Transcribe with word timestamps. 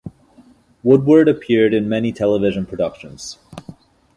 Woodward 0.81 1.27
appeared 1.29 1.75
in 1.75 1.87
many 1.87 2.11
television 2.11 2.65
productions. 2.65 3.37